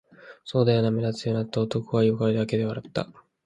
[0.45, 3.07] 「そうだよな、目立つよな」と男は言い、声だけで笑った